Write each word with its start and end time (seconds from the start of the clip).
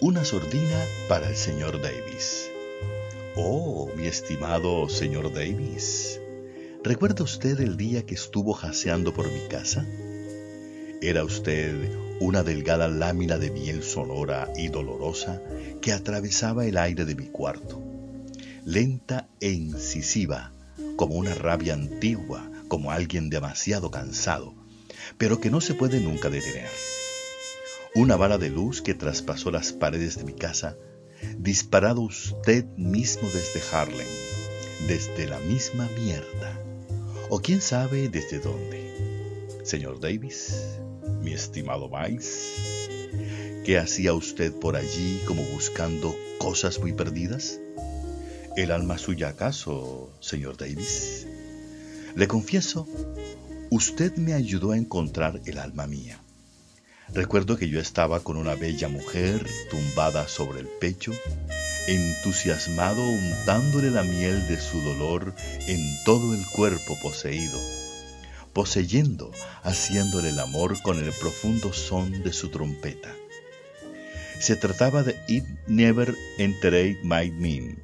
Una 0.00 0.24
sordina 0.24 0.80
para 1.08 1.28
el 1.28 1.34
señor 1.34 1.82
Davis. 1.82 2.48
Oh, 3.34 3.90
mi 3.96 4.06
estimado 4.06 4.88
señor 4.88 5.32
Davis, 5.32 6.20
¿recuerda 6.84 7.24
usted 7.24 7.58
el 7.58 7.76
día 7.76 8.06
que 8.06 8.14
estuvo 8.14 8.52
jaceando 8.52 9.12
por 9.12 9.28
mi 9.28 9.40
casa? 9.48 9.84
Era 11.02 11.24
usted 11.24 11.74
una 12.20 12.44
delgada 12.44 12.86
lámina 12.86 13.38
de 13.38 13.50
miel 13.50 13.82
sonora 13.82 14.52
y 14.56 14.68
dolorosa 14.68 15.42
que 15.82 15.92
atravesaba 15.92 16.64
el 16.64 16.78
aire 16.78 17.04
de 17.04 17.16
mi 17.16 17.26
cuarto, 17.26 17.82
lenta 18.64 19.28
e 19.40 19.50
incisiva, 19.50 20.52
como 20.94 21.16
una 21.16 21.34
rabia 21.34 21.74
antigua, 21.74 22.48
como 22.68 22.92
alguien 22.92 23.30
demasiado 23.30 23.90
cansado, 23.90 24.54
pero 25.16 25.40
que 25.40 25.50
no 25.50 25.60
se 25.60 25.74
puede 25.74 25.98
nunca 25.98 26.30
detener. 26.30 26.68
Una 27.98 28.14
bala 28.14 28.38
de 28.38 28.48
luz 28.48 28.80
que 28.80 28.94
traspasó 28.94 29.50
las 29.50 29.72
paredes 29.72 30.18
de 30.18 30.22
mi 30.22 30.32
casa, 30.32 30.76
disparado 31.36 32.00
usted 32.02 32.64
mismo 32.76 33.28
desde 33.28 33.60
Harlem, 33.72 34.06
desde 34.86 35.26
la 35.26 35.40
misma 35.40 35.88
mierda, 36.00 36.62
o 37.28 37.40
quién 37.40 37.60
sabe 37.60 38.08
desde 38.08 38.38
dónde. 38.38 39.58
Señor 39.64 39.98
Davis, 39.98 40.78
mi 41.22 41.32
estimado 41.32 41.90
Vice, 41.90 43.62
¿qué 43.64 43.78
hacía 43.78 44.14
usted 44.14 44.52
por 44.52 44.76
allí 44.76 45.20
como 45.26 45.42
buscando 45.46 46.14
cosas 46.38 46.78
muy 46.78 46.92
perdidas? 46.92 47.58
¿El 48.56 48.70
alma 48.70 48.96
suya 48.98 49.30
acaso, 49.30 50.12
señor 50.20 50.56
Davis? 50.56 51.26
Le 52.14 52.28
confieso, 52.28 52.86
usted 53.70 54.14
me 54.18 54.34
ayudó 54.34 54.70
a 54.70 54.78
encontrar 54.78 55.40
el 55.46 55.58
alma 55.58 55.88
mía. 55.88 56.22
Recuerdo 57.14 57.56
que 57.56 57.68
yo 57.68 57.80
estaba 57.80 58.20
con 58.20 58.36
una 58.36 58.54
bella 58.54 58.88
mujer 58.88 59.46
tumbada 59.70 60.28
sobre 60.28 60.60
el 60.60 60.66
pecho, 60.66 61.12
entusiasmado 61.86 63.02
untándole 63.02 63.90
la 63.90 64.02
miel 64.02 64.46
de 64.46 64.60
su 64.60 64.80
dolor 64.82 65.34
en 65.66 65.80
todo 66.04 66.34
el 66.34 66.44
cuerpo 66.46 66.98
poseído, 67.00 67.58
poseyendo, 68.52 69.32
haciéndole 69.62 70.30
el 70.30 70.38
amor 70.38 70.80
con 70.82 70.98
el 70.98 71.10
profundo 71.12 71.72
son 71.72 72.22
de 72.22 72.32
su 72.34 72.50
trompeta. 72.50 73.14
Se 74.38 74.54
trataba 74.54 75.02
de 75.02 75.16
It 75.28 75.44
Never 75.66 76.14
Enterate 76.36 77.00
My 77.02 77.30
Mean, 77.30 77.82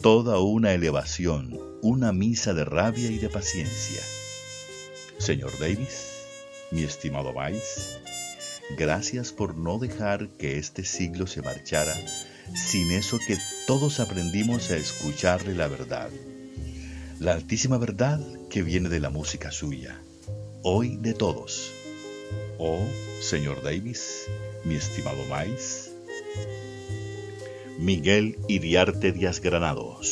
toda 0.00 0.38
una 0.38 0.72
elevación, 0.72 1.58
una 1.82 2.12
misa 2.12 2.54
de 2.54 2.64
rabia 2.64 3.10
y 3.10 3.18
de 3.18 3.28
paciencia. 3.28 4.00
Señor 5.18 5.52
Davis, 5.58 6.12
mi 6.70 6.84
estimado 6.84 7.34
Vice, 7.34 7.98
Gracias 8.76 9.32
por 9.32 9.56
no 9.56 9.78
dejar 9.78 10.28
que 10.38 10.58
este 10.58 10.84
siglo 10.84 11.26
se 11.26 11.42
marchara 11.42 11.94
sin 12.54 12.90
eso 12.92 13.18
que 13.26 13.36
todos 13.66 14.00
aprendimos 14.00 14.70
a 14.70 14.76
escucharle 14.76 15.54
la 15.54 15.68
verdad. 15.68 16.10
La 17.18 17.32
altísima 17.32 17.78
verdad 17.78 18.20
que 18.50 18.62
viene 18.62 18.88
de 18.88 19.00
la 19.00 19.10
música 19.10 19.50
suya, 19.50 20.00
hoy 20.62 20.96
de 20.96 21.14
todos. 21.14 21.72
Oh, 22.58 22.86
señor 23.20 23.62
Davis, 23.62 24.24
mi 24.64 24.74
estimado 24.74 25.24
Mais. 25.30 25.90
Miguel 27.78 28.38
Iriarte 28.48 29.12
Díaz 29.12 29.40
Granados. 29.40 30.11